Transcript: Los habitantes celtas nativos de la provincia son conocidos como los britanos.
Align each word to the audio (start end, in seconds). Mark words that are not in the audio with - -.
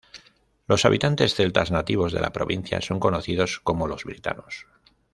Los 0.65 0.83
habitantes 0.85 1.35
celtas 1.35 1.69
nativos 1.69 2.11
de 2.11 2.19
la 2.21 2.33
provincia 2.33 2.81
son 2.81 2.99
conocidos 2.99 3.59
como 3.63 3.87
los 3.87 4.03
britanos. 4.03 4.65